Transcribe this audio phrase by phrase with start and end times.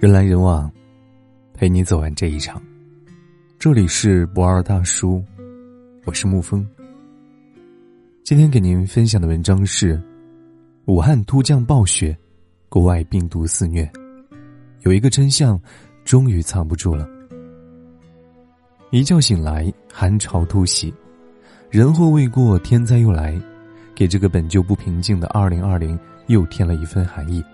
[0.00, 0.72] 人来人往，
[1.52, 2.58] 陪你走完这一场。
[3.58, 5.22] 这里是不二大叔，
[6.06, 6.66] 我是沐风。
[8.24, 10.02] 今天给您分享的文章是：
[10.86, 12.16] 武汉突降暴雪，
[12.70, 13.86] 国外病毒肆虐，
[14.84, 15.60] 有一个真相
[16.02, 17.06] 终于藏不住了。
[18.92, 20.94] 一觉醒来，寒潮突袭，
[21.68, 23.38] 人祸未过，天灾又来，
[23.94, 25.98] 给这个本就不平静的二零二零
[26.28, 27.44] 又添了一份寒意。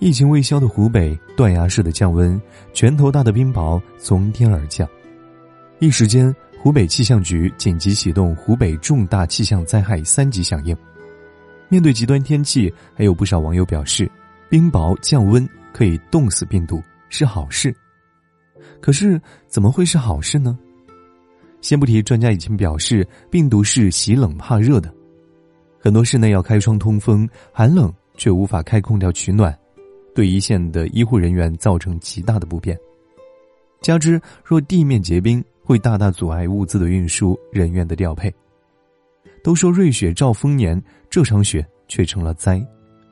[0.00, 2.40] 疫情未消的湖北，断崖式的降温，
[2.72, 4.86] 拳头大的冰雹从天而降，
[5.78, 10.76] 一时间，湖北气象局紧急启动湖北重大气象灾害三级响应。
[11.68, 14.10] 面对极端天气，还有不少网友表示，
[14.50, 17.74] 冰雹降温可以冻死病毒是好事。
[18.80, 20.58] 可是，怎么会是好事呢？
[21.60, 24.92] 先不提专家已经表示，病毒是喜冷怕热的，
[25.80, 29.56] 很多室内要开窗通风，寒冷却无法开空调取暖。
[30.14, 32.78] 对一线的医护人员造成极大的不便，
[33.82, 38.32] 加之若地面结冰，会大大阻碍物资的运输、人员的调配。
[39.42, 42.64] 都说瑞雪兆丰年，这场雪却成了灾，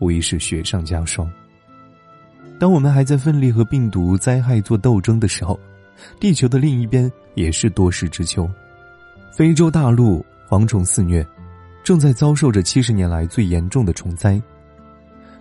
[0.00, 1.30] 无疑是雪上加霜。
[2.60, 5.58] 当我们还在奋力和病毒灾害做斗争的时候，
[6.20, 8.48] 地球的另一边也是多事之秋，
[9.32, 11.24] 非洲大陆蝗虫肆虐，
[11.82, 14.42] 正在遭受着七十年来最严重的虫灾。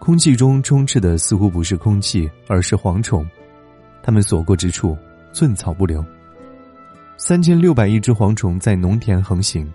[0.00, 3.24] 空气中充斥的似乎不是空气，而是蝗虫，
[4.02, 4.96] 它们所过之处
[5.30, 6.02] 寸草不留。
[7.18, 9.70] 三千六百亿只蝗虫在农田横行，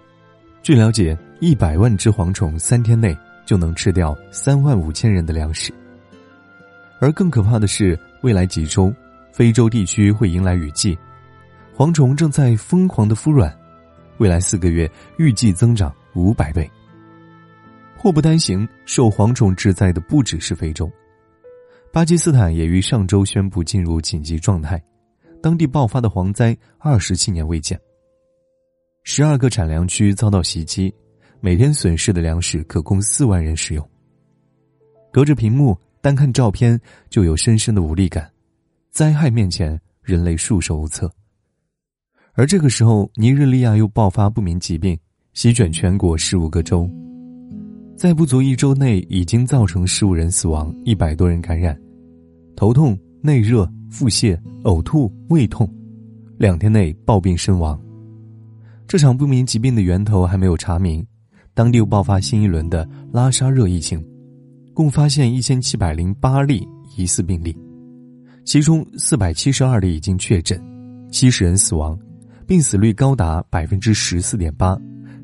[0.64, 5.72] 据了解，一百万只蝗虫三天内就能吃掉三万五千人的粮食。
[7.00, 8.92] 而更可怕的是，未来几周，
[9.32, 10.98] 非洲地区会迎来雨季，
[11.78, 13.56] 蝗虫正在疯狂的孵卵，
[14.18, 14.90] 未来四个月
[15.20, 16.68] 预计增长五百倍。
[17.98, 20.92] 祸不单行，受蝗虫之灾的不只是非洲，
[21.92, 24.82] 巴基斯坦也于上周宣布进入紧急状态，
[25.42, 27.80] 当地爆发的蝗灾二十七年未见。
[29.04, 30.94] 十二个产粮区遭到袭击，
[31.40, 33.90] 每天损失的粮食可供四万人食用。
[35.12, 36.80] 隔着屏幕单看照片
[37.10, 38.30] 就有深深的无力感，
[38.92, 41.12] 灾害面前人类束手无策。
[42.34, 45.00] 而这个时候，尼日利亚又爆发不明疾病，
[45.34, 46.90] 席卷全国十五个州。
[47.96, 51.80] 在不足一周内，已经造成十五人死亡，一百多人感染，
[52.54, 55.68] 头痛、内热、腹泻、呕吐、胃痛，
[56.38, 57.80] 两天内暴病身亡。
[58.86, 61.06] 这场不明疾病的源头还没有查明，
[61.54, 64.06] 当地又爆发新一轮的拉沙热疫情，
[64.74, 66.68] 共发现一千七百零八例
[66.98, 67.58] 疑似病例，
[68.44, 70.62] 其中四百七十二例已经确诊，
[71.10, 71.98] 七十人死亡，
[72.46, 74.78] 病死率高达百分之十四点八。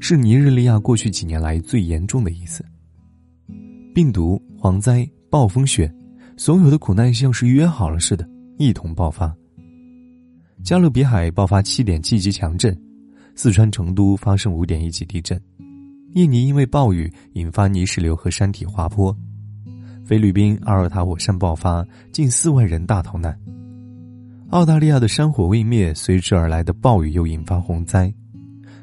[0.04, 2.66] 是尼日利亚过去几年来最严重的一次。
[3.94, 5.94] 病毒、蝗灾、暴风雪，
[6.36, 9.32] 所有的苦难像是约好了似的，一同爆发。
[10.64, 12.76] 加勒比海爆发七点七级强震，
[13.36, 15.40] 四川成都发生五点一级地震，
[16.16, 19.16] 印尼因为暴雨引发泥石流和山体滑坡，
[20.04, 23.38] 菲律宾阿尔塔火山爆发，近四万人大逃难。
[24.50, 28.12] 澳大利亚的山火未灭，随之而来的暴雨又引发洪灾，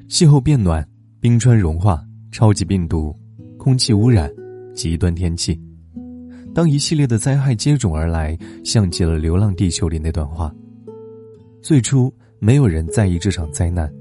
[0.09, 0.87] 气候变暖。
[1.21, 3.13] 冰川融化、超级病毒、
[3.57, 4.33] 空气污染、
[4.73, 5.61] 极端天气，
[6.55, 10.55] 当一系列的灾害接踵而来，像极了《流浪地球》里那段话。
[11.61, 13.93] 最初没有人在意这场灾难，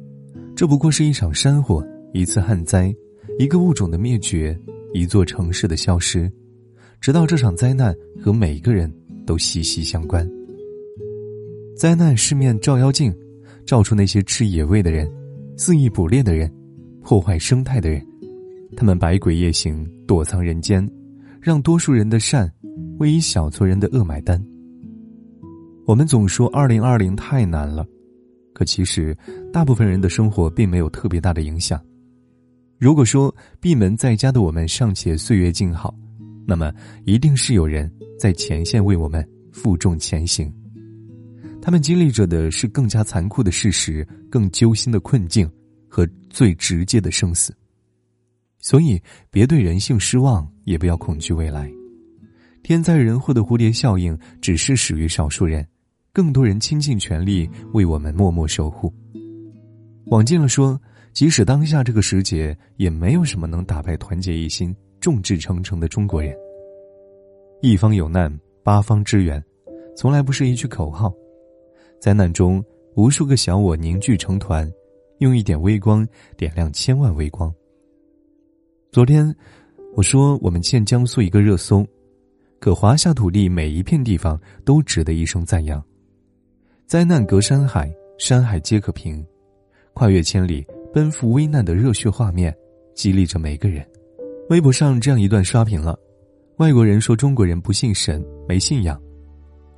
[0.56, 1.84] 这不过是一场山火、
[2.14, 2.94] 一次旱灾、
[3.40, 4.56] 一个物种的灭绝、
[4.94, 6.32] 一座城市的消失，
[7.02, 8.94] 直到这场灾难和每一个人
[9.26, 10.30] 都息息相关。
[11.76, 13.12] 灾难是面照妖镜，
[13.66, 15.12] 照出那些吃野味的人、
[15.58, 16.54] 肆意捕猎的人。
[17.08, 18.06] 破坏生态的人，
[18.76, 20.86] 他们百鬼夜行，躲藏人间，
[21.42, 22.52] 让多数人的善
[23.00, 24.46] 为一小撮人的恶买单。
[25.86, 27.88] 我们总说二零二零太难了，
[28.54, 29.18] 可其实
[29.54, 31.82] 大部分人的生活并没有特别大的影响。
[32.78, 35.96] 如果说闭门在家的我们尚且岁月静好，
[36.46, 36.74] 那么
[37.06, 37.90] 一定是有人
[38.20, 40.54] 在前线为我们负重前行。
[41.62, 45.50] 他们经历着的是更加残酷的事实，更揪心的困境。
[45.98, 47.52] 和最直接的生死，
[48.60, 49.02] 所以
[49.32, 51.68] 别对人性失望，也不要恐惧未来。
[52.62, 55.68] 天灾人祸的蝴蝶效应只是始于少数人，
[56.14, 58.94] 更多人倾尽全力为我们默默守护。
[60.06, 60.80] 往近了说，
[61.14, 66.32] 即使当下这个时节，也没有什么能打败团结一心、众志成城的中国人。
[67.64, 69.44] 一方有难，八方支援，
[69.96, 71.12] 从来不是一句口号。
[72.00, 72.64] 灾难中，
[72.94, 74.72] 无数个小我凝聚成团。
[75.20, 77.54] 用一点微光点亮千万微光。
[78.92, 79.36] 昨天
[79.96, 81.86] 我说我们欠江苏一个热搜，
[82.60, 85.84] 可华夏土地每一片地方都值得一声赞扬。
[86.86, 89.26] 灾难隔山海，山海皆可平。
[89.94, 92.56] 跨越千里，奔赴危难的热血画面，
[92.94, 93.86] 激励着每个人。
[94.50, 95.98] 微博上这样一段刷屏了：
[96.58, 99.02] 外国人说中国人不信神，没信仰，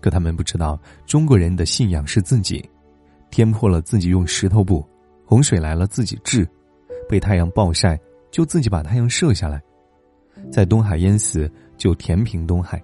[0.02, 2.64] 可他们不知道中国人的信仰是自己。
[3.32, 4.86] 天破了自己用石头补，
[5.30, 6.44] 洪水来了自己治，
[7.08, 7.96] 被太阳暴晒
[8.32, 9.62] 就自己把太阳射下来，
[10.52, 11.48] 在东海淹死
[11.78, 12.84] 就填平东海。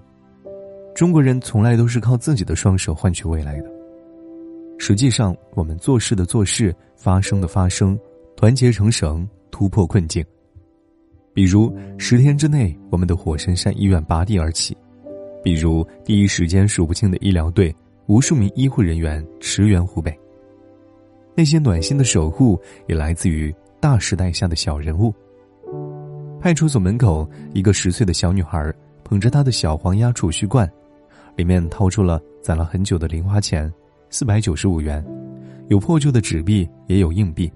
[0.94, 3.72] 中国人从来都是靠自己的双手换取未来的。
[4.78, 8.00] 实际上，我们做事的做事，发生的发生，
[8.36, 10.24] 团结成绳，突破困境。
[11.34, 14.72] 比如十天之内，我们的火神山医院拔地而起；
[15.44, 17.76] 比如第一时间数不清的医疗队，
[18.06, 20.16] 无数名医护人员驰援湖北。
[21.36, 25.14] 那些暖心的守护，也来自于大时代下的小人物。
[26.40, 28.74] 派出所门口，一个十岁的小女孩
[29.04, 30.70] 捧着她的小黄鸭储蓄罐，
[31.36, 33.72] 里面掏出了攒了很久的零花钱，
[34.10, 35.06] 四百九十五元，
[35.68, 37.52] 有破旧的纸币，也有硬币。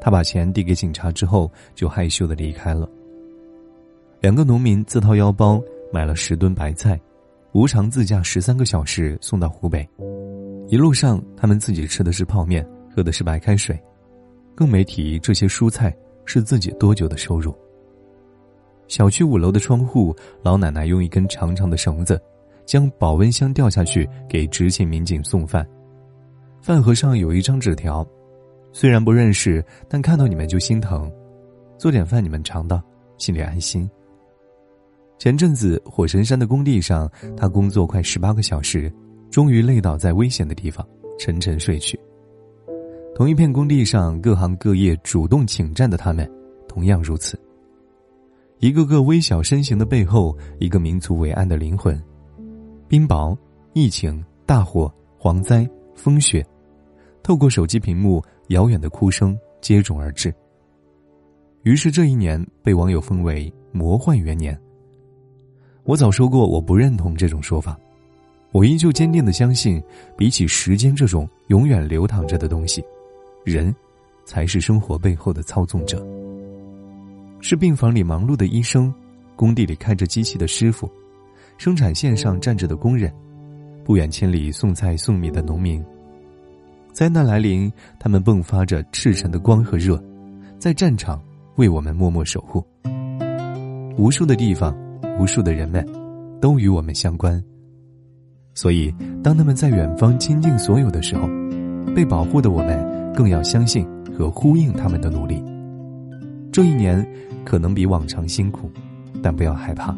[0.00, 2.88] 她把钱递给警察之后，就害羞的离开了。
[4.20, 7.00] 两个农民自掏腰包买了十吨白菜，
[7.52, 9.88] 无偿自驾十三个小时送到湖北，
[10.68, 12.66] 一路上他们自己吃的是泡面。
[12.94, 13.78] 喝的是白开水，
[14.54, 17.54] 更没提这些蔬菜是自己多久的收入。
[18.88, 22.20] 小区五楼的窗户，老奶奶用一根长长的绳子，
[22.66, 25.64] 将保温箱吊下去给执勤民警送饭。
[26.60, 28.06] 饭盒上有一张纸条，
[28.72, 31.10] 虽然不认识，但看到你们就心疼，
[31.78, 32.82] 做点饭你们尝到，
[33.16, 33.88] 心里安心。
[35.18, 38.92] 前阵子火神山的工地上，他工作快十八个小时，
[39.30, 40.84] 终于累倒在危险的地方，
[41.18, 41.98] 沉沉睡去。
[43.20, 46.26] 同一片工地上，各行各业主动请战的他们，
[46.66, 47.38] 同样如此。
[48.60, 52.02] 一个个微小身形的背后，一个民族伟岸的灵魂。
[52.88, 53.36] 冰雹、
[53.74, 54.90] 疫情、大火、
[55.20, 56.42] 蝗灾、风雪，
[57.22, 60.34] 透过手机屏幕，遥远的哭声接踵而至。
[61.64, 64.58] 于是这一年被网友封为“魔幻元年”。
[65.84, 67.78] 我早说过，我不认同这种说法。
[68.50, 69.78] 我依旧坚定的相信，
[70.16, 72.82] 比起时间这种永远流淌着的东西。
[73.44, 73.74] 人，
[74.24, 76.04] 才是生活背后的操纵者。
[77.40, 78.92] 是病房里忙碌的医生，
[79.34, 80.90] 工地里开着机器的师傅，
[81.56, 83.12] 生产线上站着的工人，
[83.82, 85.82] 不远千里送菜送米的农民。
[86.92, 90.02] 灾难来临，他们迸发着赤诚的光和热，
[90.58, 91.22] 在战场
[91.56, 92.62] 为我们默默守护。
[93.96, 94.76] 无数的地方，
[95.18, 95.86] 无数的人们，
[96.40, 97.42] 都与我们相关。
[98.54, 98.92] 所以，
[99.22, 101.28] 当他们在远方倾尽所有的时候，
[101.94, 102.89] 被保护的我们。
[103.20, 103.86] 更要相信
[104.16, 105.44] 和呼应他们的努力。
[106.50, 107.06] 这一年
[107.44, 108.70] 可能比往常辛苦，
[109.22, 109.94] 但不要害怕。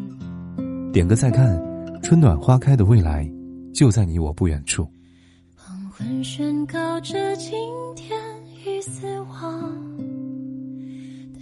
[0.91, 1.57] 点个再看，
[2.01, 3.25] 春暖花开的未来
[3.73, 4.85] 就在你我不远处。
[5.55, 7.53] 黄昏宣告着今
[7.95, 8.19] 天
[8.65, 9.73] 已死亡，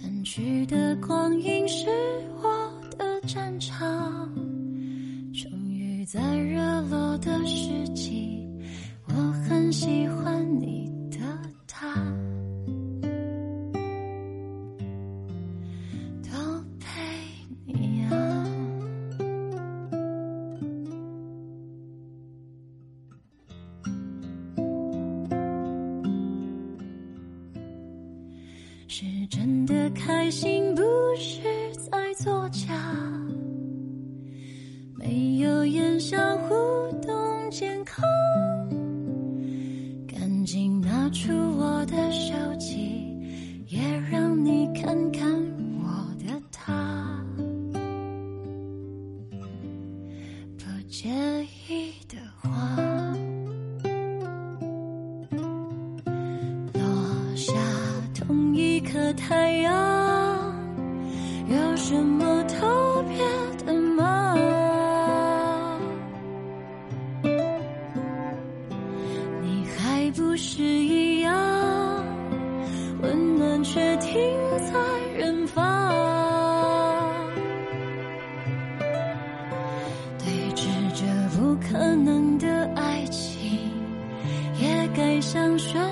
[0.00, 1.88] 淡去的光阴是
[2.40, 4.32] 我的战场。
[5.32, 8.46] 终于在热络的时机，
[9.08, 9.12] 我
[9.48, 10.81] 很喜欢你。
[85.58, 85.91] 该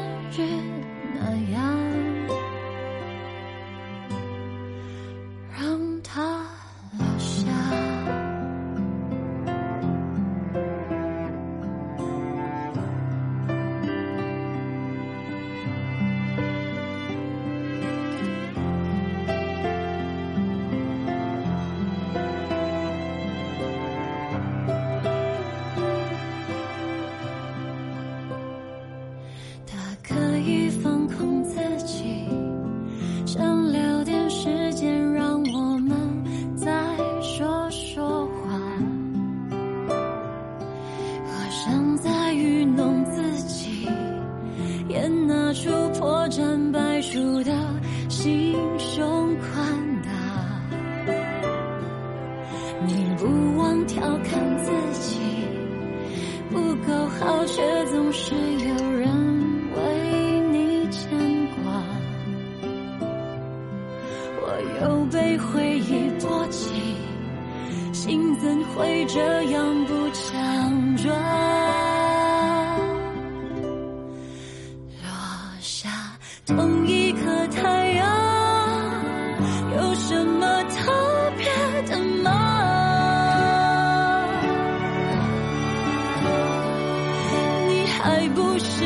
[68.02, 71.14] 心怎会这样不强壮。
[75.02, 75.10] 落
[75.60, 75.90] 下
[76.46, 78.08] 同一颗太阳，
[79.76, 81.44] 有什么特别
[81.90, 82.30] 的吗？
[87.68, 88.82] 你还不是